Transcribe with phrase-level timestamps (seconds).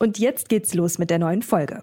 [0.00, 1.82] Und jetzt geht's los mit der neuen Folge.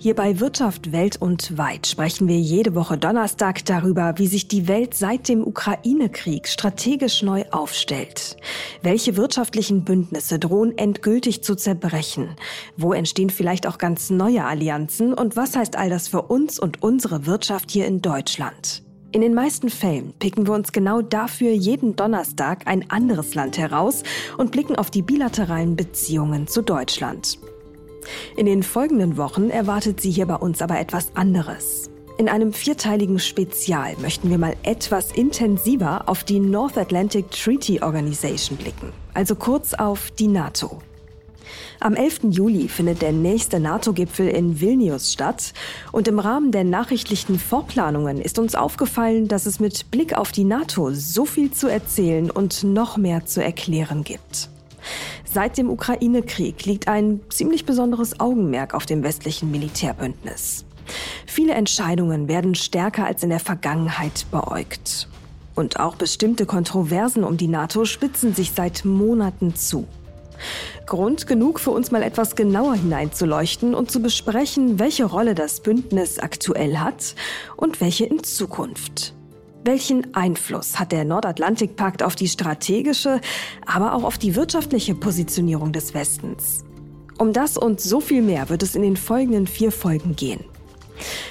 [0.00, 4.68] Hier bei Wirtschaft Welt und Weit sprechen wir jede Woche Donnerstag darüber, wie sich die
[4.68, 8.36] Welt seit dem Ukraine-Krieg strategisch neu aufstellt.
[8.82, 12.36] Welche wirtschaftlichen Bündnisse drohen endgültig zu zerbrechen?
[12.76, 15.14] Wo entstehen vielleicht auch ganz neue Allianzen?
[15.14, 18.84] Und was heißt all das für uns und unsere Wirtschaft hier in Deutschland?
[19.10, 24.02] In den meisten Fällen picken wir uns genau dafür jeden Donnerstag ein anderes Land heraus
[24.36, 27.38] und blicken auf die bilateralen Beziehungen zu Deutschland.
[28.36, 31.90] In den folgenden Wochen erwartet Sie hier bei uns aber etwas anderes.
[32.18, 38.58] In einem vierteiligen Spezial möchten wir mal etwas intensiver auf die North Atlantic Treaty Organization
[38.58, 40.82] blicken, also kurz auf die NATO.
[41.80, 42.30] Am 11.
[42.30, 45.52] Juli findet der nächste NATO-Gipfel in Vilnius statt
[45.92, 50.42] und im Rahmen der nachrichtlichen Vorplanungen ist uns aufgefallen, dass es mit Blick auf die
[50.42, 54.50] NATO so viel zu erzählen und noch mehr zu erklären gibt.
[55.24, 60.64] Seit dem Ukraine-Krieg liegt ein ziemlich besonderes Augenmerk auf dem westlichen Militärbündnis.
[61.26, 65.08] Viele Entscheidungen werden stärker als in der Vergangenheit beäugt.
[65.54, 69.86] Und auch bestimmte Kontroversen um die NATO spitzen sich seit Monaten zu.
[70.86, 76.18] Grund genug für uns mal etwas genauer hineinzuleuchten und zu besprechen, welche Rolle das Bündnis
[76.18, 77.14] aktuell hat
[77.56, 79.14] und welche in Zukunft.
[79.64, 83.20] Welchen Einfluss hat der Nordatlantikpakt auf die strategische,
[83.66, 86.64] aber auch auf die wirtschaftliche Positionierung des Westens?
[87.18, 90.44] Um das und so viel mehr wird es in den folgenden vier Folgen gehen.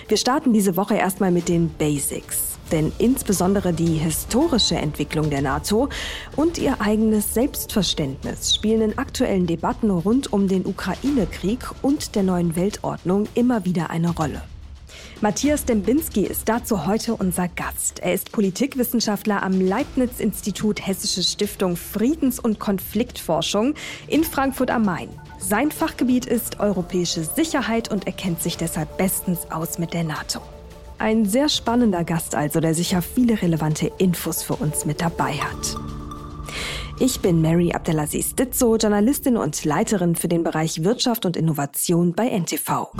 [0.07, 5.89] Wir starten diese Woche erstmal mit den Basics, denn insbesondere die historische Entwicklung der NATO
[6.35, 12.55] und ihr eigenes Selbstverständnis spielen in aktuellen Debatten rund um den Ukraine-Krieg und der neuen
[12.55, 14.41] Weltordnung immer wieder eine Rolle.
[15.19, 17.99] Matthias Dembinski ist dazu heute unser Gast.
[17.99, 23.73] Er ist Politikwissenschaftler am Leibniz-Institut Hessische Stiftung Friedens- und Konfliktforschung
[24.07, 25.09] in Frankfurt am Main.
[25.39, 30.39] Sein Fachgebiet ist europäische Sicherheit und er kennt sich deshalb bestens aus mit der NATO.
[30.99, 35.77] Ein sehr spannender Gast also, der sicher viele relevante Infos für uns mit dabei hat.
[36.99, 42.27] Ich bin Mary Abdelaziz Ditzo, Journalistin und Leiterin für den Bereich Wirtschaft und Innovation bei
[42.29, 42.91] NTV.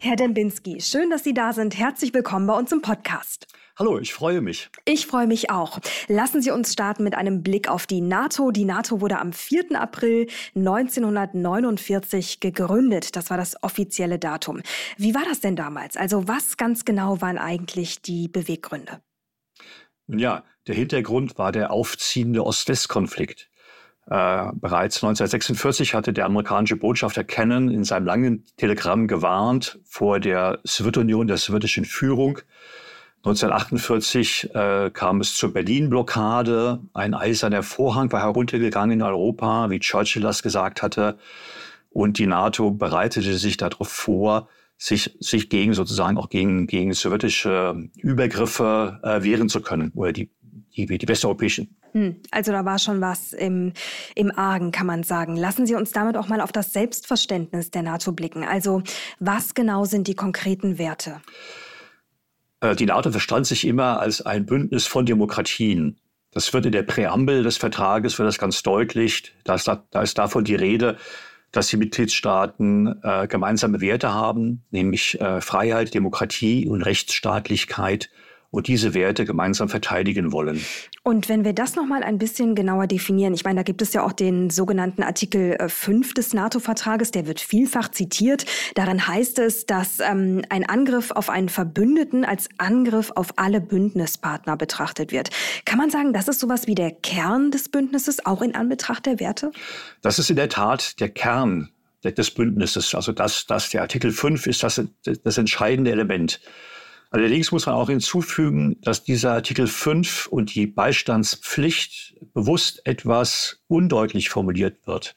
[0.00, 1.78] Herr Dembinski, schön, dass Sie da sind.
[1.78, 3.46] Herzlich willkommen bei uns im Podcast.
[3.78, 4.70] Hallo, ich freue mich.
[4.86, 5.78] Ich freue mich auch.
[6.08, 8.50] Lassen Sie uns starten mit einem Blick auf die NATO.
[8.50, 9.80] Die NATO wurde am 4.
[9.80, 13.14] April 1949 gegründet.
[13.14, 14.62] Das war das offizielle Datum.
[14.96, 15.96] Wie war das denn damals?
[15.96, 19.00] Also was ganz genau waren eigentlich die Beweggründe?
[20.08, 23.48] Nun ja, der Hintergrund war der aufziehende Ost-West-Konflikt.
[24.06, 30.58] Äh, bereits 1946 hatte der amerikanische Botschafter Kennan in seinem langen Telegramm gewarnt vor der
[30.64, 32.40] Sowjetunion, der sowjetischen Führung.
[33.24, 36.80] 1948 äh, kam es zur Berlin-Blockade.
[36.94, 41.18] Ein eiserner Vorhang war heruntergegangen in Europa, wie Churchill das gesagt hatte.
[41.90, 47.88] Und die NATO bereitete sich darauf vor, sich, sich gegen sozusagen auch gegen, gegen sowjetische
[47.96, 50.30] Übergriffe äh, wehren zu können oder die,
[50.76, 53.72] die, die westeuropäischen hm, also da war schon was im,
[54.14, 55.36] im Argen, kann man sagen.
[55.36, 58.44] Lassen Sie uns damit auch mal auf das Selbstverständnis der NATO blicken.
[58.44, 58.82] Also
[59.20, 61.22] was genau sind die konkreten Werte?
[62.60, 65.98] Äh, die NATO verstand sich immer als ein Bündnis von Demokratien.
[66.32, 69.34] Das wird in der Präambel des Vertrages wird das ganz deutlich.
[69.44, 70.96] Da ist, da, da ist davon die Rede,
[71.52, 78.10] dass die Mitgliedstaaten äh, gemeinsame Werte haben, nämlich äh, Freiheit, Demokratie und Rechtsstaatlichkeit
[78.50, 80.64] und diese Werte gemeinsam verteidigen wollen.
[81.02, 83.92] Und wenn wir das noch mal ein bisschen genauer definieren, ich meine, da gibt es
[83.92, 88.46] ja auch den sogenannten Artikel 5 äh, des NATO-Vertrages, der wird vielfach zitiert.
[88.74, 94.56] Darin heißt es, dass ähm, ein Angriff auf einen Verbündeten als Angriff auf alle Bündnispartner
[94.56, 95.30] betrachtet wird.
[95.66, 99.20] Kann man sagen, das ist sowas wie der Kern des Bündnisses, auch in Anbetracht der
[99.20, 99.52] Werte?
[100.00, 101.68] Das ist in der Tat der Kern
[102.02, 102.94] des Bündnisses.
[102.94, 106.40] Also das, das der Artikel 5 ist das, das entscheidende Element.
[107.10, 114.28] Allerdings muss man auch hinzufügen, dass dieser Artikel 5 und die Beistandspflicht bewusst etwas undeutlich
[114.28, 115.16] formuliert wird.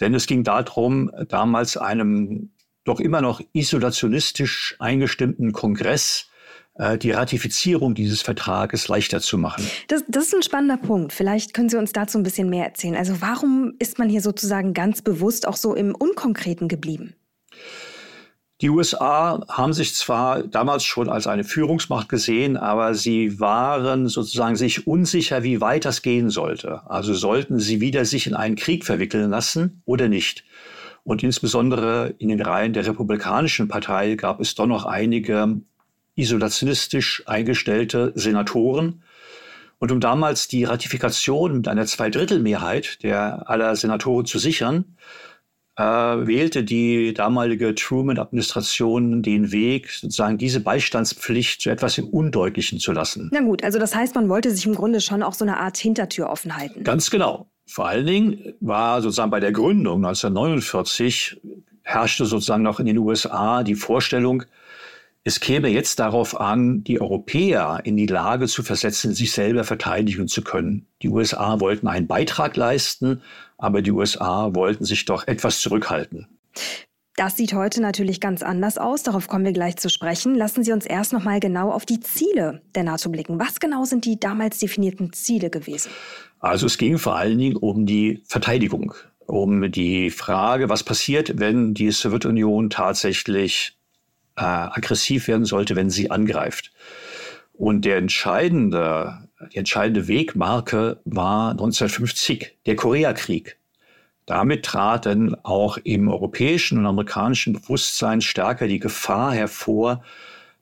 [0.00, 2.52] Denn es ging darum, damals einem
[2.84, 6.30] doch immer noch isolationistisch eingestimmten Kongress
[6.74, 9.66] äh, die Ratifizierung dieses Vertrages leichter zu machen.
[9.88, 11.12] Das, das ist ein spannender Punkt.
[11.12, 12.96] Vielleicht können Sie uns dazu ein bisschen mehr erzählen.
[12.96, 17.14] Also warum ist man hier sozusagen ganz bewusst auch so im Unkonkreten geblieben?
[18.60, 24.56] Die USA haben sich zwar damals schon als eine Führungsmacht gesehen, aber sie waren sozusagen
[24.56, 26.82] sich unsicher, wie weit das gehen sollte.
[26.86, 30.44] Also sollten sie wieder sich in einen Krieg verwickeln lassen oder nicht.
[31.04, 35.62] Und insbesondere in den Reihen der Republikanischen Partei gab es doch noch einige
[36.14, 39.02] isolationistisch eingestellte Senatoren.
[39.78, 44.84] Und um damals die Ratifikation mit einer Zweidrittelmehrheit der aller Senatoren zu sichern,
[45.80, 52.92] äh, wählte die damalige Truman-Administration den Weg, sozusagen diese Beistandspflicht zu etwas im Undeutlichen zu
[52.92, 53.30] lassen.
[53.32, 55.78] Na gut, also das heißt, man wollte sich im Grunde schon auch so eine Art
[55.78, 56.84] Hintertür offen halten.
[56.84, 57.46] Ganz genau.
[57.66, 61.40] Vor allen Dingen war sozusagen bei der Gründung 1949
[61.82, 64.44] herrschte sozusagen noch in den USA die Vorstellung,
[65.22, 70.28] es käme jetzt darauf an, die Europäer in die Lage zu versetzen, sich selber verteidigen
[70.28, 70.86] zu können.
[71.02, 73.22] Die USA wollten einen Beitrag leisten,
[73.58, 76.26] aber die USA wollten sich doch etwas zurückhalten.
[77.16, 79.02] Das sieht heute natürlich ganz anders aus.
[79.02, 80.34] Darauf kommen wir gleich zu sprechen.
[80.36, 83.38] Lassen Sie uns erst noch mal genau auf die Ziele der NATO blicken.
[83.38, 85.90] Was genau sind die damals definierten Ziele gewesen?
[86.38, 88.94] Also es ging vor allen Dingen um die Verteidigung,
[89.26, 93.76] um die Frage, was passiert, wenn die Sowjetunion tatsächlich
[94.40, 96.72] äh, aggressiv werden sollte, wenn sie angreift.
[97.52, 103.58] Und der entscheidende, die entscheidende Wegmarke war 1950 der Koreakrieg.
[104.26, 110.02] Damit trat dann auch im europäischen und amerikanischen Bewusstsein stärker die Gefahr hervor,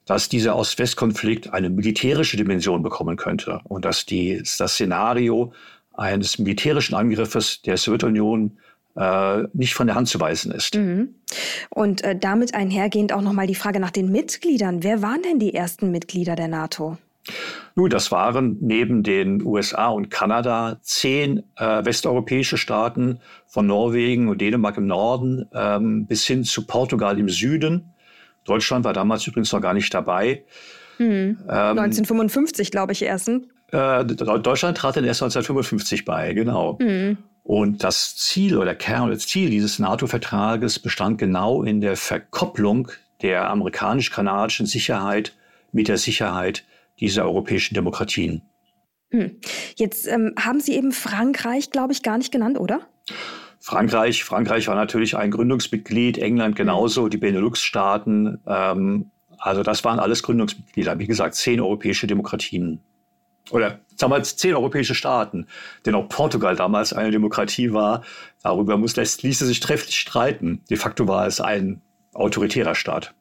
[0.06, 5.52] dass dieser Ost-West-Konflikt eine militärische Dimension bekommen könnte und dass die, das Szenario
[5.92, 8.58] eines militärischen Angriffes der Sowjetunion
[9.52, 10.74] nicht von der Hand zu weisen ist.
[10.74, 11.14] Mhm.
[11.70, 14.82] Und äh, damit einhergehend auch nochmal die Frage nach den Mitgliedern.
[14.82, 16.98] Wer waren denn die ersten Mitglieder der NATO?
[17.74, 24.40] Nun, das waren neben den USA und Kanada zehn äh, westeuropäische Staaten von Norwegen und
[24.40, 27.92] Dänemark im Norden ähm, bis hin zu Portugal im Süden.
[28.44, 30.44] Deutschland war damals übrigens noch gar nicht dabei.
[30.98, 31.38] Mhm.
[31.48, 33.28] Ähm, 1955, glaube ich, erst.
[33.28, 36.78] Äh, Deutschland trat dann erst 1955 bei, genau.
[36.80, 37.18] Mhm.
[37.48, 42.90] Und das Ziel oder der Kern, das Ziel dieses NATO-Vertrages bestand genau in der Verkopplung
[43.22, 45.34] der amerikanisch-kanadischen Sicherheit
[45.72, 46.66] mit der Sicherheit
[47.00, 48.42] dieser europäischen Demokratien.
[49.12, 49.40] Hm.
[49.76, 52.82] Jetzt ähm, haben Sie eben Frankreich, glaube ich, gar nicht genannt, oder?
[53.60, 58.42] Frankreich, Frankreich war natürlich ein Gründungsmitglied, England genauso, die Benelux-Staaten.
[58.46, 60.98] Ähm, also das waren alles Gründungsmitglieder.
[60.98, 62.82] Wie gesagt, zehn europäische Demokratien
[63.50, 65.46] oder damals zehn europäische Staaten,
[65.86, 68.02] denn auch Portugal damals eine Demokratie war.
[68.42, 70.62] Darüber muss, ließe sich trefflich streiten.
[70.70, 71.82] De facto war es ein
[72.14, 73.14] autoritärer Staat.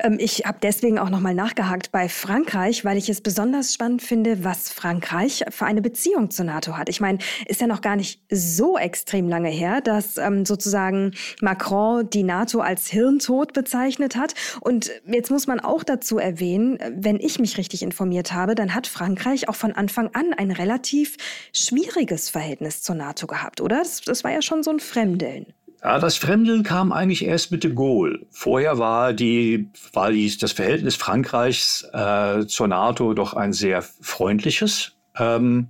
[0.00, 4.44] Ähm, ich habe deswegen auch nochmal nachgehakt bei Frankreich, weil ich es besonders spannend finde,
[4.44, 6.88] was Frankreich für eine Beziehung zur NATO hat.
[6.88, 12.08] Ich meine, ist ja noch gar nicht so extrem lange her, dass ähm, sozusagen Macron
[12.10, 14.34] die NATO als Hirntod bezeichnet hat.
[14.60, 18.86] Und jetzt muss man auch dazu erwähnen, wenn ich mich richtig informiert habe, dann hat
[18.86, 21.16] Frankreich auch von Anfang an ein relativ
[21.52, 23.78] schwieriges Verhältnis zur NATO gehabt, oder?
[23.78, 25.46] Das, das war ja schon so ein Fremdeln.
[25.84, 28.24] Ja, das Fremdeln kam eigentlich erst mit de Gaulle.
[28.30, 34.92] Vorher war, die, war die, das Verhältnis Frankreichs äh, zur NATO doch ein sehr freundliches.
[35.18, 35.68] Ähm,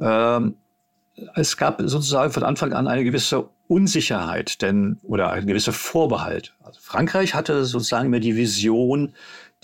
[0.00, 0.54] ähm,
[1.34, 6.54] es gab sozusagen von Anfang an eine gewisse Unsicherheit, denn oder ein gewisser Vorbehalt.
[6.62, 9.12] Also Frankreich hatte sozusagen immer die Vision,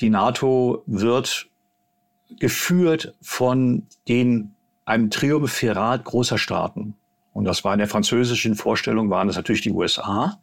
[0.01, 1.47] die NATO wird
[2.41, 6.97] geführt von den einem Triumphirat großer Staaten.
[7.37, 10.41] Und das war in der französischen Vorstellung, waren das natürlich die USA,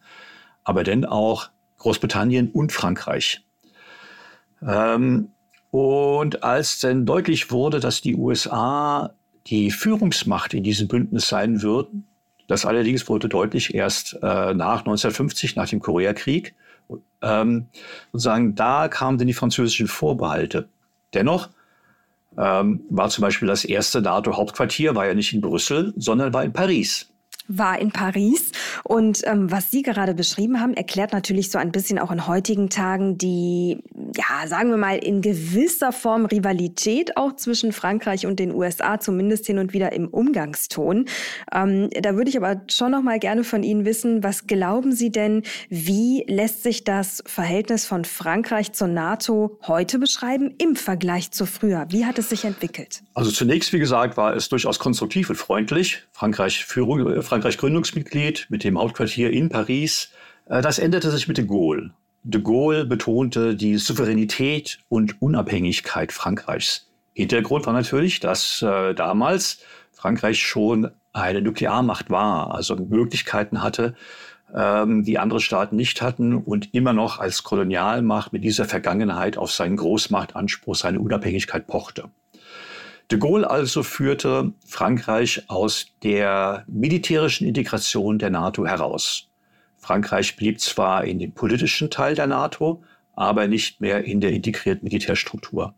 [0.63, 3.43] aber dann auch Großbritannien und Frankreich.
[4.62, 5.29] Ähm,
[5.71, 9.15] und als dann deutlich wurde, dass die USA
[9.47, 12.05] die Führungsmacht in diesem Bündnis sein würden,
[12.47, 16.53] das allerdings wurde deutlich erst äh, nach 1950, nach dem Koreakrieg,
[17.23, 17.69] ähm,
[18.12, 20.69] sozusagen da kamen dann die französischen Vorbehalte.
[21.15, 21.50] Dennoch
[22.38, 26.54] ähm, war zum Beispiel das erste NATO-Hauptquartier, war ja nicht in Brüssel, sondern war in
[26.54, 27.12] Paris
[27.47, 28.51] war in Paris.
[28.83, 32.69] Und ähm, was Sie gerade beschrieben haben, erklärt natürlich so ein bisschen auch in heutigen
[32.69, 33.79] Tagen die,
[34.15, 39.45] ja, sagen wir mal, in gewisser Form Rivalität auch zwischen Frankreich und den USA, zumindest
[39.45, 41.05] hin und wieder im Umgangston.
[41.53, 45.12] Ähm, da würde ich aber schon noch mal gerne von Ihnen wissen, was glauben Sie
[45.12, 51.45] denn, wie lässt sich das Verhältnis von Frankreich zur NATO heute beschreiben im Vergleich zu
[51.45, 51.85] früher?
[51.89, 53.03] Wie hat es sich entwickelt?
[53.13, 56.03] Also zunächst, wie gesagt, war es durchaus konstruktiv und freundlich.
[56.12, 60.12] Frankreich Führung, äh, Frankreich Gründungsmitglied mit dem Hauptquartier in Paris.
[60.46, 61.90] Äh, das änderte sich mit de Gaulle.
[62.22, 66.92] de Gaulle betonte die Souveränität und Unabhängigkeit Frankreichs.
[67.16, 69.62] Hintergrund war natürlich, dass äh, damals
[69.92, 73.96] Frankreich schon eine Nuklearmacht war, also Möglichkeiten hatte,
[74.54, 79.52] ähm, die andere Staaten nicht hatten und immer noch als Kolonialmacht mit dieser Vergangenheit auf
[79.52, 82.12] seinen Großmachtanspruch, seine Unabhängigkeit pochte.
[83.12, 89.27] De Gaulle also führte Frankreich aus der militärischen Integration der NATO heraus.
[89.77, 92.83] Frankreich blieb zwar in dem politischen Teil der NATO,
[93.15, 95.75] aber nicht mehr in der integrierten Militärstruktur.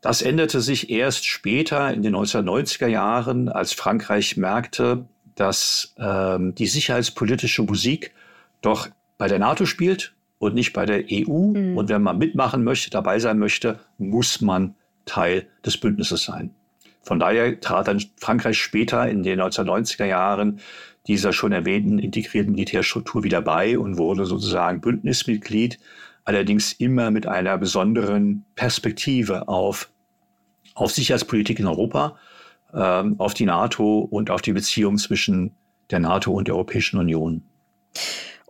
[0.00, 6.66] Das änderte sich erst später in den 1990er Jahren, als Frankreich merkte, dass ähm, die
[6.66, 8.12] sicherheitspolitische Musik
[8.60, 11.52] doch bei der NATO spielt und nicht bei der EU.
[11.52, 11.76] Mhm.
[11.76, 14.74] Und wenn man mitmachen möchte, dabei sein möchte, muss man
[15.06, 16.54] Teil des Bündnisses sein.
[17.02, 20.60] Von daher trat dann Frankreich später in den 1990er Jahren
[21.06, 25.78] dieser schon erwähnten integrierten Militärstruktur wieder bei und wurde sozusagen Bündnismitglied,
[26.24, 29.88] allerdings immer mit einer besonderen Perspektive auf,
[30.74, 32.18] auf Sicherheitspolitik in Europa,
[32.74, 35.52] ähm, auf die NATO und auf die Beziehung zwischen
[35.90, 37.42] der NATO und der Europäischen Union.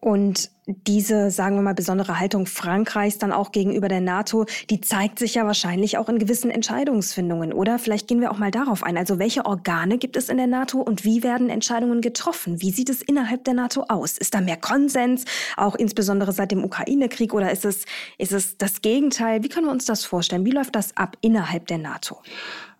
[0.00, 5.18] Und diese, sagen wir mal, besondere Haltung Frankreichs dann auch gegenüber der NATO, die zeigt
[5.18, 7.78] sich ja wahrscheinlich auch in gewissen Entscheidungsfindungen, oder?
[7.78, 8.98] Vielleicht gehen wir auch mal darauf ein.
[8.98, 12.60] Also welche Organe gibt es in der NATO und wie werden Entscheidungen getroffen?
[12.60, 14.18] Wie sieht es innerhalb der NATO aus?
[14.18, 15.24] Ist da mehr Konsens,
[15.56, 17.84] auch insbesondere seit dem Ukraine-Krieg, oder ist es,
[18.18, 19.44] ist es das Gegenteil?
[19.44, 20.44] Wie können wir uns das vorstellen?
[20.44, 22.18] Wie läuft das ab innerhalb der NATO?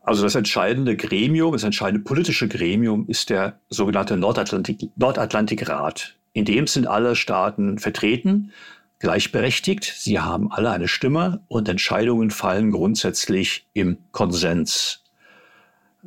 [0.03, 6.17] Also das entscheidende Gremium, das entscheidende politische Gremium ist der sogenannte Nordatlantik, Nordatlantikrat.
[6.37, 8.53] In dem sind alle Staaten vertreten,
[8.99, 9.85] gleichberechtigt.
[9.85, 15.03] Sie haben alle eine Stimme und Entscheidungen fallen grundsätzlich im Konsens.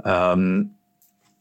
[0.05, 0.75] Ähm,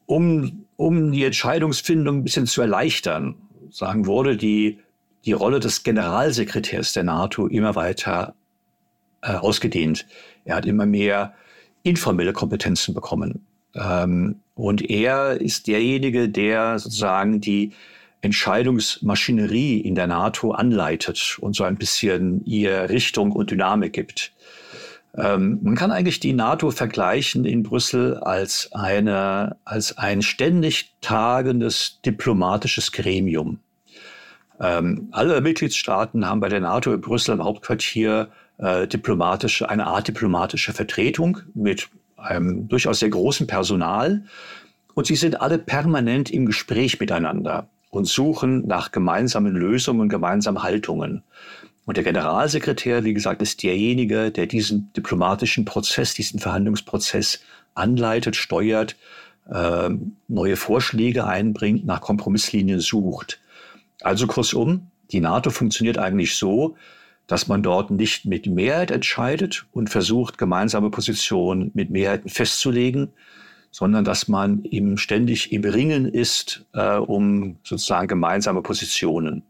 [0.07, 3.35] um, um die Entscheidungsfindung ein bisschen zu erleichtern,
[3.69, 4.79] sagen wurde die,
[5.27, 8.37] die Rolle des Generalsekretärs der NATO immer weiter
[9.21, 10.07] äh, ausgedehnt.
[10.47, 11.35] Er hat immer mehr
[11.83, 13.47] informelle Kompetenzen bekommen.
[13.75, 17.75] Ähm, und er ist derjenige, der sozusagen die
[18.21, 24.33] Entscheidungsmaschinerie in der NATO anleitet und so ein bisschen ihr Richtung und Dynamik gibt.
[25.17, 32.01] Ähm, man kann eigentlich die NATO vergleichen in Brüssel als eine, als ein ständig tagendes
[32.05, 33.61] diplomatisches Gremium.
[34.61, 40.09] Ähm, alle Mitgliedstaaten haben bei der NATO in Brüssel im Hauptquartier äh, diplomatische, eine Art
[40.09, 44.25] diplomatische Vertretung mit einem durchaus sehr großen Personal.
[44.95, 50.63] Und sie sind alle permanent im Gespräch miteinander und suchen nach gemeinsamen Lösungen und gemeinsamen
[50.63, 51.23] Haltungen.
[51.87, 57.41] Und der Generalsekretär, wie gesagt, ist derjenige, der diesen diplomatischen Prozess, diesen Verhandlungsprozess
[57.75, 58.97] anleitet, steuert,
[59.51, 59.89] äh,
[60.29, 63.41] neue Vorschläge einbringt, nach Kompromisslinien sucht.
[64.03, 66.77] Also kurzum, die NATO funktioniert eigentlich so,
[67.27, 73.13] dass man dort nicht mit Mehrheit entscheidet und versucht, gemeinsame Positionen mit Mehrheiten festzulegen,
[73.71, 79.43] sondern dass man eben ständig im Ringen ist äh, um sozusagen gemeinsame Positionen.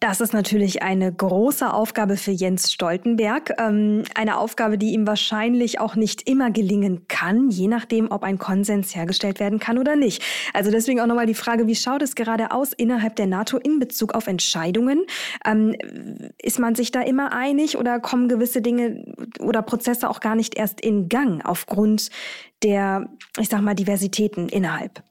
[0.00, 3.52] Das ist natürlich eine große Aufgabe für Jens Stoltenberg.
[3.58, 8.38] Ähm, eine Aufgabe, die ihm wahrscheinlich auch nicht immer gelingen kann, je nachdem, ob ein
[8.38, 10.22] Konsens hergestellt werden kann oder nicht.
[10.54, 13.78] Also deswegen auch nochmal die Frage, wie schaut es gerade aus innerhalb der NATO in
[13.78, 15.04] Bezug auf Entscheidungen?
[15.44, 15.76] Ähm,
[16.38, 19.04] ist man sich da immer einig oder kommen gewisse Dinge
[19.38, 22.08] oder Prozesse auch gar nicht erst in Gang aufgrund
[22.62, 25.02] der, ich sag mal, Diversitäten innerhalb?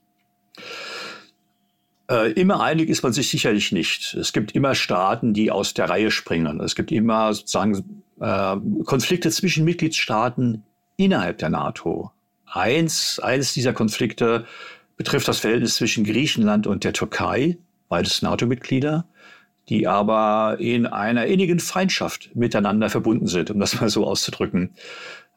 [2.10, 4.14] Äh, immer einig ist man sich sicherlich nicht.
[4.14, 6.60] Es gibt immer Staaten, die aus der Reihe springen.
[6.60, 10.64] Es gibt immer sozusagen äh, Konflikte zwischen Mitgliedstaaten
[10.96, 12.10] innerhalb der NATO.
[12.46, 14.44] Eins, eines dieser Konflikte
[14.96, 19.06] betrifft das Verhältnis zwischen Griechenland und der Türkei, beides NATO-Mitglieder,
[19.68, 24.70] die aber in einer innigen Feindschaft miteinander verbunden sind, um das mal so auszudrücken.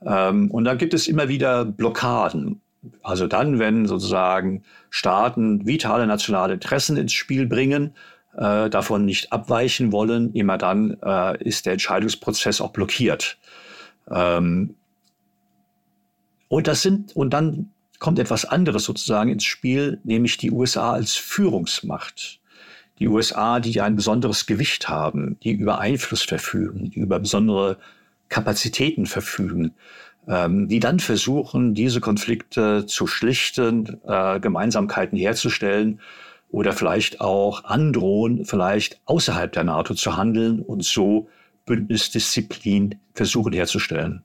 [0.04, 2.63] Ähm, und dann gibt es immer wieder Blockaden.
[3.02, 7.94] Also dann, wenn sozusagen Staaten vitale nationale Interessen ins Spiel bringen,
[8.36, 13.38] äh, davon nicht abweichen wollen, immer dann äh, ist der Entscheidungsprozess auch blockiert.
[14.10, 14.76] Ähm,
[16.48, 21.16] und das sind, und dann kommt etwas anderes sozusagen ins Spiel, nämlich die USA als
[21.16, 22.40] Führungsmacht.
[23.00, 27.78] Die USA, die ein besonderes Gewicht haben, die über Einfluss verfügen, die über besondere
[28.30, 29.74] Kapazitäten verfügen
[30.68, 36.00] die dann versuchen, diese Konflikte zu schlichten, äh, Gemeinsamkeiten herzustellen
[36.50, 41.28] oder vielleicht auch androhen, vielleicht außerhalb der NATO zu handeln und so
[41.66, 44.24] Bündnisdisziplin versuchen herzustellen.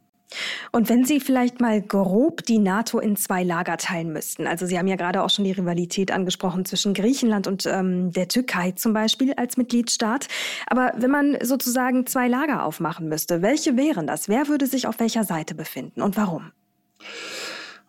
[0.73, 4.78] Und wenn Sie vielleicht mal grob die NATO in zwei Lager teilen müssten, also Sie
[4.78, 8.92] haben ja gerade auch schon die Rivalität angesprochen zwischen Griechenland und ähm, der Türkei zum
[8.92, 10.28] Beispiel als Mitgliedstaat,
[10.66, 14.28] aber wenn man sozusagen zwei Lager aufmachen müsste, welche wären das?
[14.28, 16.52] Wer würde sich auf welcher Seite befinden und warum?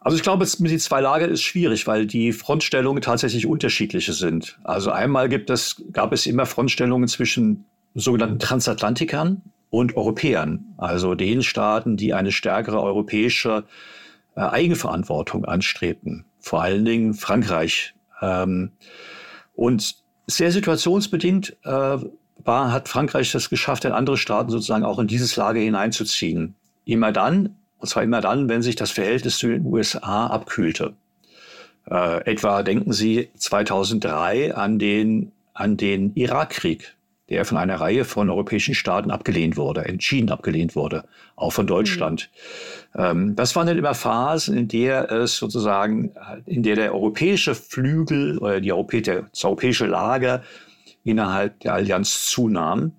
[0.02, 4.58] Also ich glaube, mit den zwei Lager ist schwierig, weil die Frontstellungen tatsächlich unterschiedliche sind.
[4.64, 7.66] Also einmal gibt es, gab es immer Frontstellungen zwischen
[7.96, 13.66] sogenannten Transatlantikern, und Europäern, also den Staaten, die eine stärkere europäische
[14.36, 17.94] äh, Eigenverantwortung anstrebten, vor allen Dingen Frankreich.
[18.22, 18.72] Ähm,
[19.56, 19.96] und
[20.28, 21.98] sehr situationsbedingt äh,
[22.44, 26.56] war, hat Frankreich das geschafft, in andere Staaten sozusagen auch in dieses Lager hineinzuziehen.
[26.86, 30.94] Immer dann, und zwar immer dann, wenn sich das Verhältnis zu den USA abkühlte.
[31.90, 36.96] Äh, etwa denken Sie 2003 an den, an den Irakkrieg
[37.30, 41.06] der von einer Reihe von europäischen Staaten abgelehnt wurde, entschieden abgelehnt wurde,
[41.36, 42.30] auch von Deutschland.
[42.96, 43.36] Mhm.
[43.36, 46.12] Das waren dann immer Phasen, in der es sozusagen,
[46.46, 50.44] in der der europäische Flügel oder die Europä das europäische Lager
[51.04, 52.94] innerhalb der Allianz zunahm.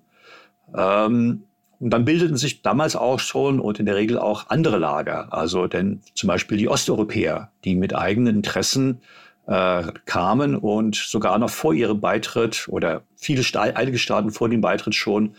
[0.75, 1.43] Ähm,
[1.79, 5.65] und dann bildeten sich damals auch schon und in der Regel auch andere Lager, also
[5.65, 9.01] denn zum Beispiel die Osteuropäer, die mit eigenen Interessen
[9.47, 13.43] äh, kamen und sogar noch vor ihrem Beitritt oder viele
[13.75, 15.35] einige Staaten vor dem Beitritt schon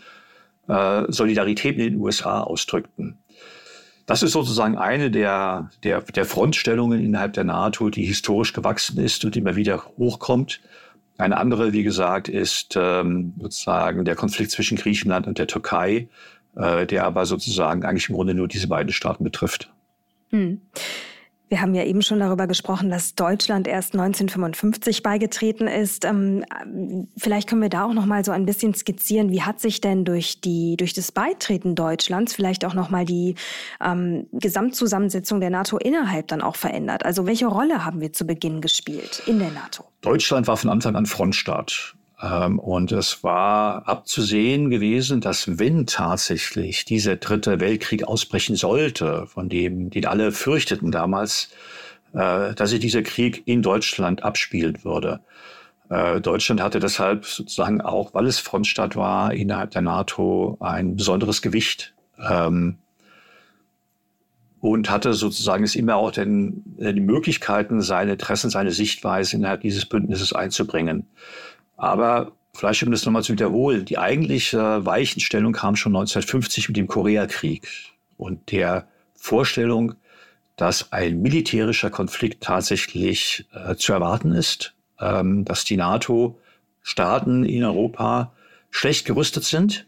[0.67, 3.17] äh, Solidarität mit den USA ausdrückten.
[4.05, 9.23] Das ist sozusagen eine der, der, der Frontstellungen innerhalb der NATO, die historisch gewachsen ist
[9.23, 10.59] und immer wieder hochkommt.
[11.17, 16.09] Eine andere, wie gesagt, ist ähm, sozusagen der Konflikt zwischen Griechenland und der Türkei,
[16.55, 19.71] äh, der aber sozusagen eigentlich im Grunde nur diese beiden Staaten betrifft.
[20.31, 20.61] Hm.
[21.53, 26.03] Wir haben ja eben schon darüber gesprochen, dass Deutschland erst 1955 beigetreten ist.
[26.03, 26.43] Ähm,
[27.15, 30.03] vielleicht können wir da auch noch mal so ein bisschen skizzieren, wie hat sich denn
[30.03, 33.35] durch die durch das Beitreten Deutschlands vielleicht auch noch mal die
[33.79, 37.05] ähm, Gesamtzusammensetzung der NATO innerhalb dann auch verändert?
[37.05, 39.83] Also welche Rolle haben wir zu Beginn gespielt in der NATO?
[40.01, 41.93] Deutschland war von Anfang an Frontstaat.
[42.23, 49.49] Ähm, und es war abzusehen gewesen, dass wenn tatsächlich dieser dritte Weltkrieg ausbrechen sollte, von
[49.49, 51.49] dem, den alle fürchteten damals,
[52.13, 55.19] äh, dass sich dieser Krieg in Deutschland abspielen würde.
[55.89, 61.41] Äh, Deutschland hatte deshalb sozusagen auch, weil es Frontstaat war, innerhalb der NATO ein besonderes
[61.41, 61.93] Gewicht.
[62.19, 62.77] Ähm,
[64.61, 69.85] und hatte sozusagen es immer auch den, die Möglichkeiten, seine Interessen, seine Sichtweise innerhalb dieses
[69.85, 71.05] Bündnisses einzubringen.
[71.77, 76.87] Aber vielleicht um das nochmal zu wiederholen, die eigentliche Weichenstellung kam schon 1950 mit dem
[76.87, 77.67] Koreakrieg
[78.17, 79.95] und der Vorstellung,
[80.55, 88.33] dass ein militärischer Konflikt tatsächlich äh, zu erwarten ist, ähm, dass die NATO-Staaten in Europa
[88.69, 89.87] schlecht gerüstet sind,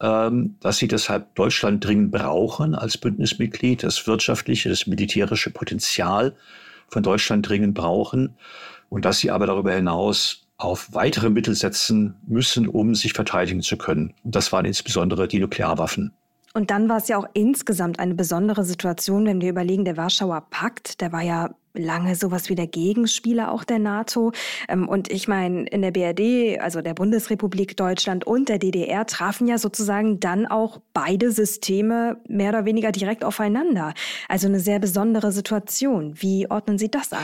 [0.00, 6.34] ähm, dass sie deshalb Deutschland dringend brauchen als Bündnismitglied, das wirtschaftliche, das militärische Potenzial
[6.88, 8.36] von Deutschland dringend brauchen
[8.88, 13.76] und dass sie aber darüber hinaus auf weitere Mittel setzen müssen, um sich verteidigen zu
[13.76, 14.14] können.
[14.24, 16.12] Und das waren insbesondere die Nuklearwaffen.
[16.52, 20.46] Und dann war es ja auch insgesamt eine besondere Situation, wenn wir überlegen, der Warschauer
[20.50, 24.32] Pakt, der war ja lange sowas wie der Gegenspieler auch der NATO.
[24.68, 29.46] Ähm, und ich meine, in der BRD, also der Bundesrepublik Deutschland und der DDR trafen
[29.46, 33.94] ja sozusagen dann auch beide Systeme mehr oder weniger direkt aufeinander.
[34.28, 36.14] Also eine sehr besondere Situation.
[36.20, 37.20] Wie ordnen Sie das ein?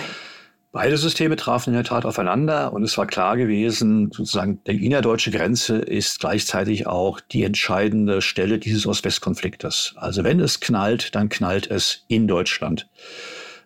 [0.77, 5.31] Beide Systeme trafen in der Tat aufeinander und es war klar gewesen, sozusagen, die innerdeutsche
[5.31, 9.95] Grenze ist gleichzeitig auch die entscheidende Stelle dieses Ost-West-Konfliktes.
[9.97, 12.91] Also wenn es knallt, dann knallt es in Deutschland.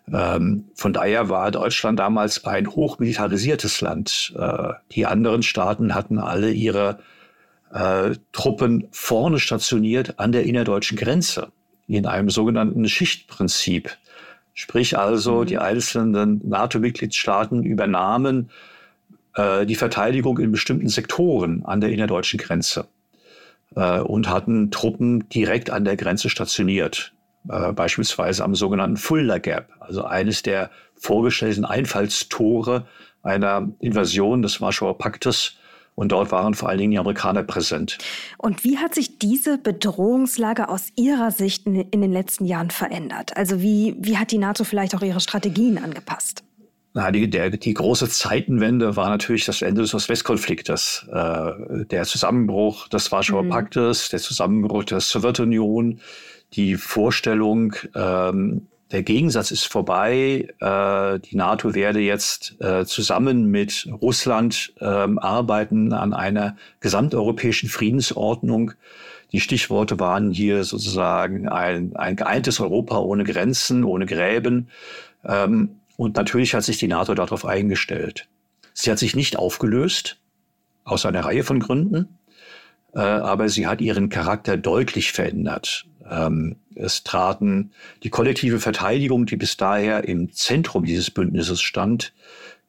[0.09, 4.33] Ähm, von daher war Deutschland damals ein hochmilitarisiertes Land.
[4.39, 6.99] Äh, die anderen Staaten hatten alle ihre
[7.73, 11.51] äh, Truppen vorne stationiert an der innerdeutschen Grenze
[11.87, 13.97] in einem sogenannten Schichtprinzip.
[14.53, 15.45] Sprich also, mhm.
[15.45, 18.49] die einzelnen NATO-Mitgliedstaaten übernahmen
[19.35, 22.87] äh, die Verteidigung in bestimmten Sektoren an der innerdeutschen Grenze
[23.75, 27.13] äh, und hatten Truppen direkt an der Grenze stationiert.
[27.49, 32.85] Äh, beispielsweise am sogenannten Fulda Gap, also eines der vorgestellten Einfallstore
[33.23, 35.57] einer Invasion des Warschauer Paktes
[35.95, 37.97] und dort waren vor allen Dingen die Amerikaner präsent.
[38.37, 43.35] Und wie hat sich diese Bedrohungslage aus Ihrer Sicht in, in den letzten Jahren verändert?
[43.37, 46.43] Also wie, wie hat die NATO vielleicht auch ihre Strategien angepasst?
[46.93, 51.07] Na, die, der, die große Zeitenwende war natürlich das Ende des Ost-West-Konfliktes.
[51.11, 53.49] Äh, der Zusammenbruch des Warschauer mhm.
[53.49, 56.01] Paktes, der Zusammenbruch der Sowjetunion,
[56.53, 60.47] die Vorstellung, ähm, der Gegensatz ist vorbei.
[60.59, 68.73] Äh, die NATO werde jetzt äh, zusammen mit Russland ähm, arbeiten an einer gesamteuropäischen Friedensordnung.
[69.31, 74.67] Die Stichworte waren hier sozusagen ein, ein geeintes Europa ohne Grenzen, ohne Gräben.
[75.25, 78.27] Ähm, und natürlich hat sich die NATO darauf eingestellt.
[78.73, 80.17] Sie hat sich nicht aufgelöst,
[80.83, 82.17] aus einer Reihe von Gründen,
[82.93, 85.85] äh, aber sie hat ihren Charakter deutlich verändert.
[86.09, 87.71] Ähm, es traten
[88.03, 92.13] die kollektive Verteidigung, die bis daher im Zentrum dieses Bündnisses stand,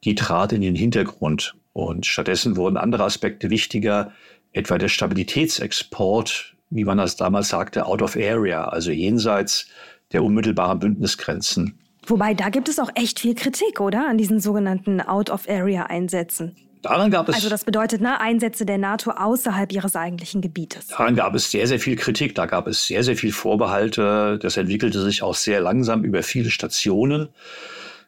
[0.03, 1.55] die trat in den Hintergrund.
[1.73, 4.11] Und stattdessen wurden andere Aspekte wichtiger,
[4.51, 9.67] etwa der Stabilitätsexport, wie man das damals sagte, out of area, also jenseits
[10.11, 11.79] der unmittelbaren Bündnisgrenzen.
[12.05, 14.07] Wobei, da gibt es auch echt viel Kritik, oder?
[14.07, 16.55] An diesen sogenannten Out-of-Area-Einsätzen.
[16.83, 17.35] Daran gab es.
[17.35, 20.87] Also das bedeutet, ne, Einsätze der NATO außerhalb ihres eigentlichen Gebietes.
[20.87, 22.35] Daran gab es sehr, sehr viel Kritik.
[22.35, 24.37] Da gab es sehr, sehr viel Vorbehalte.
[24.41, 27.29] Das entwickelte sich auch sehr langsam über viele Stationen.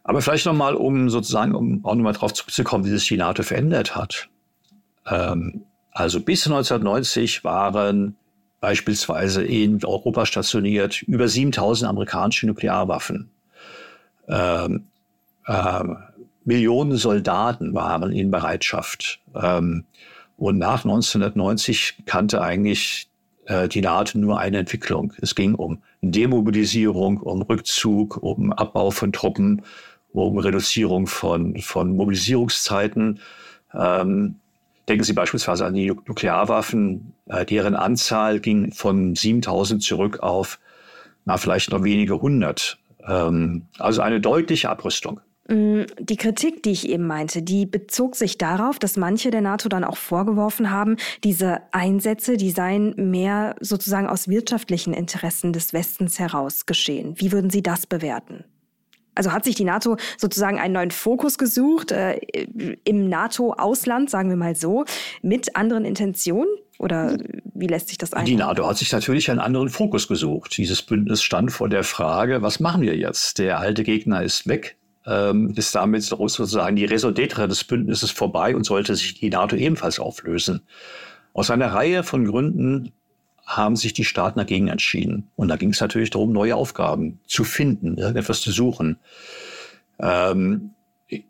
[0.04, 3.96] Aber vielleicht nochmal, um sozusagen, um auch nochmal darauf zurückzukommen, wie sich die NATO verändert
[3.96, 4.28] hat.
[5.08, 8.18] Ähm, also bis 1990 waren
[8.60, 13.32] beispielsweise in Europa stationiert über 7000 amerikanische Nuklearwaffen.
[14.28, 14.88] Ähm,
[15.48, 15.98] ähm,
[16.46, 19.20] Millionen Soldaten waren in Bereitschaft.
[19.36, 19.86] Ähm,
[20.38, 23.10] und nach 1990 kannte eigentlich
[23.46, 25.14] äh, die NATO nur eine Entwicklung.
[25.22, 29.64] Es ging um Demobilisierung, um Rückzug, um Abbau von Truppen,
[30.12, 33.20] um Reduzierung von, von Mobilisierungszeiten.
[33.74, 34.36] Ähm,
[34.88, 40.60] denken Sie beispielsweise an die Nuklearwaffen, äh, deren Anzahl ging von 7000 zurück auf
[41.26, 42.78] na, vielleicht noch wenige hundert.
[43.06, 45.20] Ähm, also eine deutliche Abrüstung.
[45.48, 49.70] Mm, die Kritik, die ich eben meinte, die bezog sich darauf, dass manche der NATO
[49.70, 56.20] dann auch vorgeworfen haben, diese Einsätze, die seien mehr sozusagen aus wirtschaftlichen Interessen des Westens
[56.20, 57.14] heraus geschehen.
[57.18, 58.44] Wie würden Sie das bewerten?
[59.14, 62.20] Also hat sich die NATO sozusagen einen neuen Fokus gesucht äh,
[62.84, 64.84] im NATO-Ausland, sagen wir mal so,
[65.22, 66.50] mit anderen Intentionen?
[66.78, 67.18] Oder
[67.54, 68.26] wie lässt sich das ein?
[68.26, 70.58] Die NATO hat sich natürlich einen anderen Fokus gesucht.
[70.58, 73.40] Dieses Bündnis stand vor der Frage, was machen wir jetzt?
[73.40, 74.76] Der alte Gegner ist weg.
[75.08, 80.00] Ähm, ist damit sozusagen die Raison des Bündnisses vorbei und sollte sich die NATO ebenfalls
[80.00, 80.62] auflösen.
[81.34, 82.92] Aus einer Reihe von Gründen
[83.46, 85.30] haben sich die Staaten dagegen entschieden.
[85.36, 88.98] Und da ging es natürlich darum, neue Aufgaben zu finden, irgendetwas zu suchen.
[90.00, 90.72] Ähm,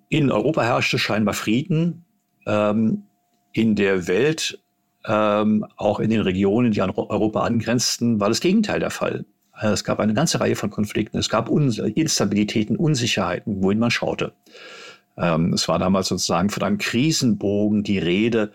[0.10, 2.06] in Europa herrschte scheinbar Frieden.
[2.46, 3.04] Ähm,
[3.52, 4.60] in der Welt
[5.08, 9.26] ähm, auch in den Regionen, die an Europa angrenzten, war das Gegenteil der Fall.
[9.56, 11.18] Also es gab eine ganze Reihe von Konflikten.
[11.18, 14.34] Es gab Un Instabilitäten, Unsicherheiten, wohin man schaute.
[15.18, 18.52] Ähm, es war damals sozusagen von einem Krisenbogen die Rede,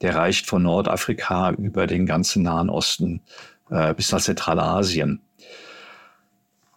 [0.00, 3.20] der reicht von Nordafrika über den ganzen Nahen Osten
[3.70, 5.20] äh, bis nach Zentralasien.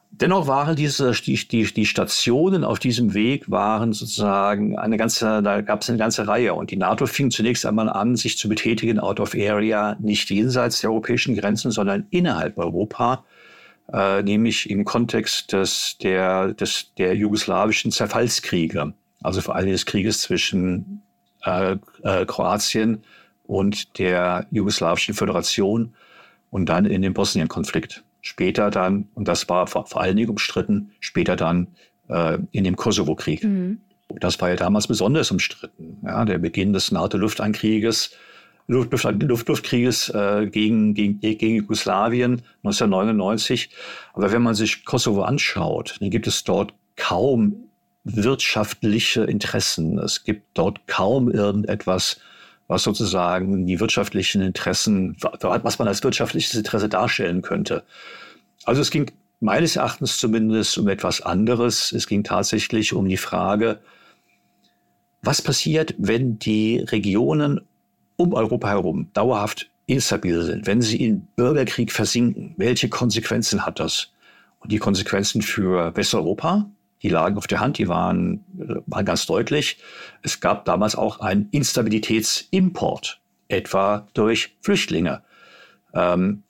[0.10, 5.62] Dennoch waren diese die, die, die Stationen auf diesem Weg waren sozusagen eine ganze, da
[5.62, 9.00] gab es eine ganze Reihe und die NATO fing zunächst einmal an, sich zu betätigen
[9.00, 13.26] out of area, nicht jenseits der europäischen Grenzen, sondern innerhalb Europa,
[13.92, 20.22] äh, nämlich im Kontext des, der, des, der jugoslawischen Zerfallskriege, also vor allem des Krieges
[20.22, 21.02] zwischen
[21.44, 23.04] äh, äh, Kroatien
[23.46, 25.94] und der jugoslawischen Föderation
[26.50, 30.92] und dann in den Bosnien-Konflikt später dann, und das war vor, vor allen Dingen umstritten,
[31.00, 31.68] später dann
[32.10, 33.44] äh, in dem Kosovo-Krieg.
[33.44, 33.80] Mhm.
[34.20, 35.98] Das war ja damals besonders umstritten.
[36.04, 38.12] Ja, der Beginn des NATO-Lufteinkrieges,
[38.68, 43.70] Luft, Luft, Luft, Luftkrieges äh, gegen, gegen, gegen Jugoslawien 1999.
[44.14, 47.70] Aber wenn man sich Kosovo anschaut, dann gibt es dort kaum
[48.04, 49.98] wirtschaftliche Interessen.
[50.00, 52.20] Es gibt dort kaum irgendetwas,
[52.68, 57.84] was sozusagen die wirtschaftlichen Interessen, was man als wirtschaftliches Interesse darstellen könnte.
[58.66, 61.94] Also es ging meines Erachtens zumindest um etwas anderes.
[61.94, 63.80] Es ging tatsächlich um die Frage,
[65.22, 67.62] was passiert, wenn die Regionen
[68.18, 72.54] um Europa herum dauerhaft instabil sind, wenn sie in Bürgerkrieg versinken?
[72.58, 74.12] Welche Konsequenzen hat das?
[74.60, 76.70] Und die Konsequenzen für Westeuropa,
[77.04, 78.44] die lagen auf der Hand, die waren,
[78.86, 79.78] waren ganz deutlich.
[80.24, 85.22] Es gab damals auch einen Instabilitätsimport, etwa durch Flüchtlinge.
[85.94, 86.44] Ähm,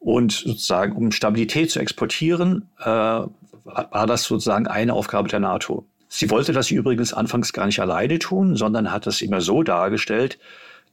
[0.00, 5.86] und sozusagen, um Stabilität zu exportieren, äh, war das sozusagen eine Aufgabe der NATO.
[6.08, 10.38] Sie wollte das übrigens anfangs gar nicht alleine tun, sondern hat das immer so dargestellt,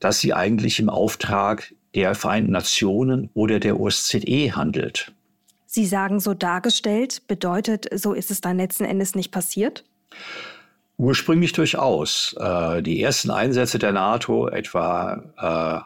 [0.02, 5.14] dass sie eigentlich im Auftrag der Vereinten Nationen oder der OSZE handelt.
[5.66, 9.86] Sie sagen so dargestellt, bedeutet, so ist es dann letzten Endes nicht passiert?
[10.98, 12.36] Ursprünglich durchaus.
[12.38, 15.86] Äh, die ersten Einsätze der NATO, etwa,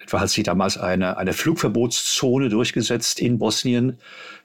[0.00, 3.98] äh, etwa hat sie damals eine, eine Flugverbotszone durchgesetzt in Bosnien.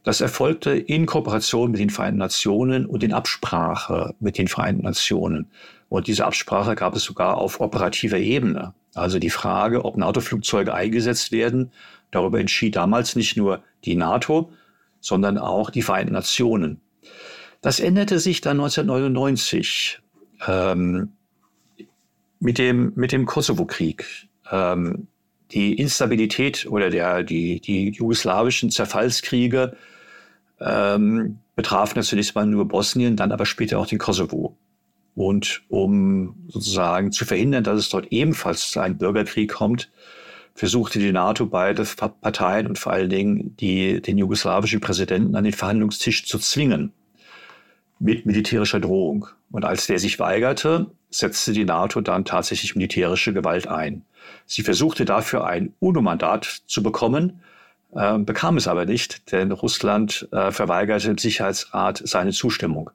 [0.03, 5.49] Das erfolgte in Kooperation mit den Vereinten Nationen und in Absprache mit den Vereinten Nationen.
[5.89, 8.73] Und diese Absprache gab es sogar auf operativer Ebene.
[8.93, 11.71] Also die Frage, ob NATO-Flugzeuge eingesetzt werden,
[12.11, 14.51] darüber entschied damals nicht nur die NATO,
[14.99, 16.81] sondern auch die Vereinten Nationen.
[17.61, 19.99] Das änderte sich dann 1999
[20.47, 21.13] ähm,
[22.39, 24.05] mit dem, mit dem Kosovo-Krieg.
[24.51, 25.07] Ähm,
[25.51, 29.75] die Instabilität oder der, die, die jugoslawischen Zerfallskriege
[30.59, 34.55] ähm, betrafen zunächst mal nur Bosnien, dann aber später auch den Kosovo.
[35.15, 39.89] Und um sozusagen zu verhindern, dass es dort ebenfalls zu einem Bürgerkrieg kommt,
[40.55, 45.53] versuchte die NATO beide Parteien und vor allen Dingen die, den jugoslawischen Präsidenten an den
[45.53, 46.91] Verhandlungstisch zu zwingen
[47.99, 49.27] mit militärischer Drohung.
[49.51, 54.03] Und als der sich weigerte, setzte die NATO dann tatsächlich militärische Gewalt ein.
[54.45, 57.41] Sie versuchte dafür ein UNO-Mandat zu bekommen,
[57.93, 62.91] äh, bekam es aber nicht, denn Russland äh, verweigerte im Sicherheitsrat seine Zustimmung.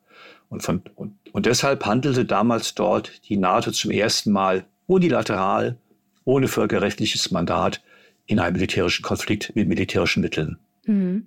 [0.48, 5.76] Und, von, und, und deshalb handelte damals dort die NATO zum ersten Mal unilateral,
[6.24, 7.82] ohne völkerrechtliches Mandat,
[8.26, 10.58] in einem militärischen Konflikt mit militärischen Mitteln.
[10.84, 11.26] Mhm.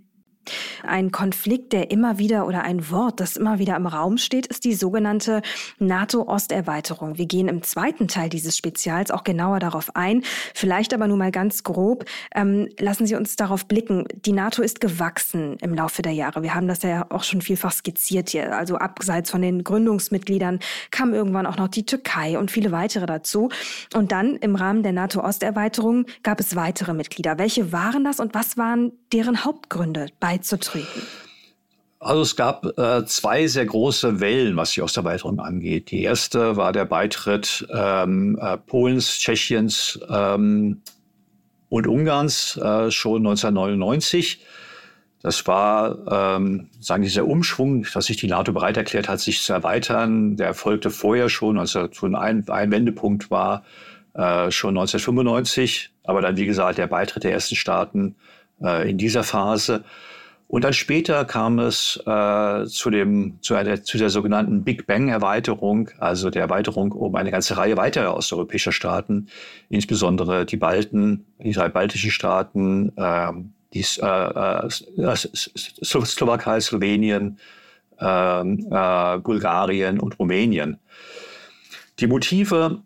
[0.83, 4.63] Ein Konflikt, der immer wieder oder ein Wort, das immer wieder im Raum steht, ist
[4.63, 5.41] die sogenannte
[5.79, 7.17] NATO-Osterweiterung.
[7.17, 10.23] Wir gehen im zweiten Teil dieses Spezials auch genauer darauf ein.
[10.53, 12.05] Vielleicht aber nur mal ganz grob.
[12.33, 14.05] Ähm, lassen Sie uns darauf blicken.
[14.25, 16.43] Die NATO ist gewachsen im Laufe der Jahre.
[16.43, 18.55] Wir haben das ja auch schon vielfach skizziert hier.
[18.55, 20.59] Also abseits von den Gründungsmitgliedern
[20.91, 23.49] kam irgendwann auch noch die Türkei und viele weitere dazu.
[23.93, 27.37] Und dann im Rahmen der NATO-Osterweiterung gab es weitere Mitglieder.
[27.37, 31.01] Welche waren das und was waren deren Hauptgründe bei beizutreten?
[31.99, 35.91] Also es gab äh, zwei sehr große Wellen, was die Osterweiterung angeht.
[35.91, 40.81] Die erste war der Beitritt ähm, äh, Polens, Tschechiens ähm,
[41.67, 44.45] und Ungarns äh, schon 1999.
[45.21, 49.51] Das war, ähm, sagen dieser Umschwung, dass sich die NATO bereit erklärt hat, sich zu
[49.51, 50.37] erweitern.
[50.37, 53.63] Der erfolgte vorher schon, also schon ein, ein Wendepunkt war
[54.13, 55.91] äh, schon 1995.
[56.03, 58.15] Aber dann, wie gesagt, der Beitritt der ersten Staaten
[58.61, 59.83] äh, in dieser Phase.
[60.49, 65.91] Und dann später kam es äh, zu, dem, zu, einer, zu der sogenannten Big Bang-Erweiterung,
[65.99, 69.27] also der Erweiterung um eine ganze Reihe weiterer osteuropäischer Staaten,
[69.69, 73.31] insbesondere die Balten, die drei baltischen Staaten, äh,
[73.75, 75.15] die äh, äh,
[75.85, 77.37] Slowakei, Slowenien,
[77.99, 80.79] ähm, äh, Bulgarien und Rumänien.
[81.99, 82.81] Die Motive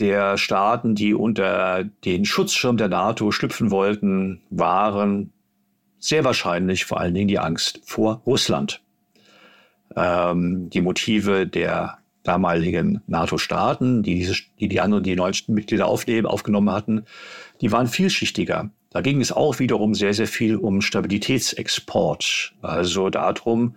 [0.00, 5.30] der Staaten, die unter den Schutzschirm der NATO schlüpfen wollten, waren
[6.04, 8.82] sehr wahrscheinlich vor allen Dingen die Angst vor Russland.
[9.96, 16.26] Ähm, die Motive der damaligen NATO-Staaten, die, diese, die die anderen, die neuen Mitglieder aufnehmen,
[16.26, 17.04] aufgenommen hatten,
[17.62, 18.70] die waren vielschichtiger.
[18.90, 22.54] Da ging es auch wiederum sehr, sehr viel um Stabilitätsexport.
[22.60, 23.76] Also darum,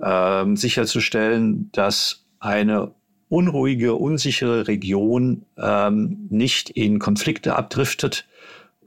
[0.00, 2.92] ähm, sicherzustellen, dass eine
[3.28, 8.26] unruhige, unsichere Region ähm, nicht in Konflikte abdriftet,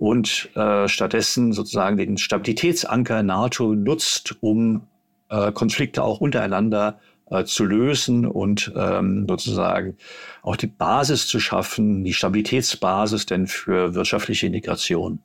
[0.04, 4.82] und äh, stattdessen sozusagen den Stabilitätsanker NATO nutzt, um
[5.30, 9.96] äh, Konflikte auch untereinander äh, zu lösen und ähm, sozusagen
[10.42, 15.20] auch die Basis zu schaffen, die Stabilitätsbasis denn für wirtschaftliche Integration.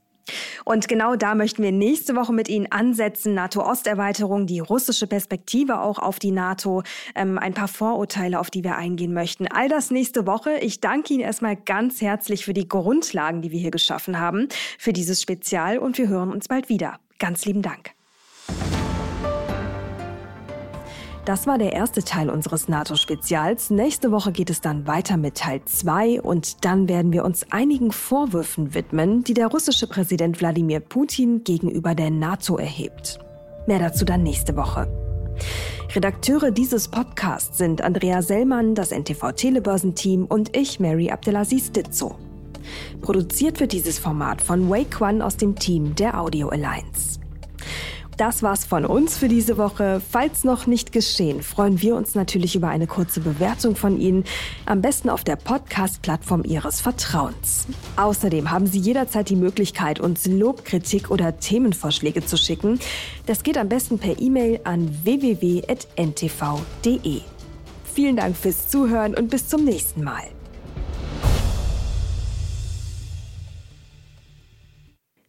[0.64, 3.35] Und genau da möchten wir nächste Woche mit Ihnen ansetzen.
[3.35, 6.83] NATO-Osterweiterung, die russische Perspektive auch auf die NATO,
[7.14, 9.47] ähm, ein paar Vorurteile, auf die wir eingehen möchten.
[9.49, 10.59] All das nächste Woche.
[10.59, 14.93] Ich danke Ihnen erstmal ganz herzlich für die Grundlagen, die wir hier geschaffen haben, für
[14.93, 16.99] dieses Spezial und wir hören uns bald wieder.
[17.19, 17.93] Ganz lieben Dank.
[21.29, 23.69] Das war der erste Teil unseres NATO-Spezials.
[23.69, 27.93] Nächste Woche geht es dann weiter mit Teil 2 und dann werden wir uns einigen
[27.93, 33.19] Vorwürfen widmen, die der russische Präsident Wladimir Putin gegenüber der NATO erhebt.
[33.67, 34.88] Mehr dazu dann nächste Woche.
[35.95, 42.17] Redakteure dieses Podcasts sind Andrea Sellmann, das NTV Telebörsenteam und ich, Mary Abdelaziz Ditzo.
[43.03, 47.17] Produziert wird dieses Format von Wake One aus dem Team der Audio Alliance.
[48.18, 50.02] Das war's von uns für diese Woche.
[50.11, 54.24] Falls noch nicht geschehen, freuen wir uns natürlich über eine kurze Bewertung von Ihnen,
[54.66, 57.68] am besten auf der Podcast-Plattform Ihres Vertrauens.
[57.96, 62.81] Außerdem haben Sie jederzeit die Möglichkeit, uns Lob, Kritik oder Themenvorschläge zu schicken.
[63.26, 65.70] Das geht am besten per E-Mail an www.ntv.de.
[67.94, 70.24] Vielen Dank fürs Zuhören und bis zum nächsten Mal.